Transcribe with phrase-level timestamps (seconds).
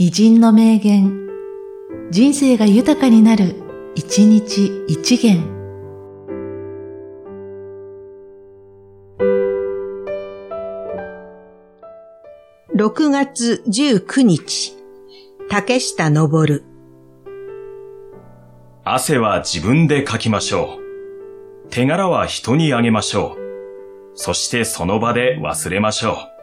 [0.00, 1.28] 偉人の名言、
[2.12, 3.56] 人生が豊かになる、
[3.96, 5.42] 一日一元。
[12.76, 14.76] 6月19日、
[15.50, 16.62] 竹下登
[18.84, 20.78] 汗は自分でかきましょ
[21.66, 21.70] う。
[21.70, 24.12] 手柄は人にあげましょう。
[24.14, 26.37] そしてその場で忘れましょう。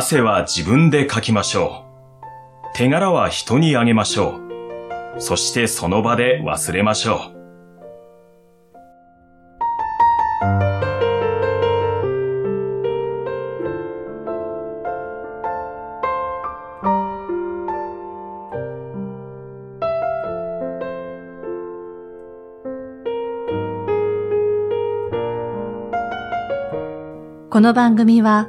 [0.00, 1.84] 汗は自分でかきましょ
[2.72, 2.76] う。
[2.76, 4.38] 手柄は人にあげましょ
[5.16, 5.20] う。
[5.20, 7.38] そしてその場で忘れましょう。
[27.50, 28.48] この番組は、